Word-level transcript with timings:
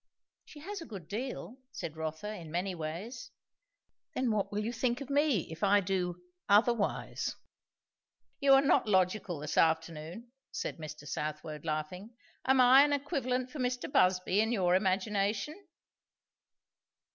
"She 0.45 0.61
has 0.61 0.81
a 0.81 0.87
good 0.87 1.07
deal," 1.07 1.57
said 1.71 1.95
Rotha, 1.95 2.33
"in 2.33 2.49
many 2.49 2.73
ways. 2.73 3.29
Then 4.15 4.31
what 4.31 4.51
will 4.51 4.65
you 4.65 4.73
think 4.73 4.99
of 4.99 5.11
me, 5.11 5.41
if 5.51 5.63
I 5.63 5.79
do 5.79 6.19
'otherwise'?" 6.49 7.35
"You 8.39 8.53
are 8.53 8.63
not 8.63 8.87
logical 8.87 9.37
this 9.37 9.59
afternoon," 9.59 10.31
said 10.51 10.77
Mr. 10.79 11.07
Southwode 11.07 11.65
laughing. 11.65 12.15
"Am 12.47 12.59
I 12.59 12.83
an 12.83 12.93
equivalent 12.93 13.51
for 13.51 13.59
Mr. 13.59 13.91
Busby, 13.91 14.41
in 14.41 14.51
your 14.51 14.73
imagination?" 14.73 15.53